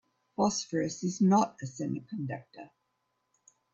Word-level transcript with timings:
Phosphorus 0.35 1.03
is 1.03 1.21
not 1.21 1.57
a 1.61 1.67
semiconductor. 1.67 2.71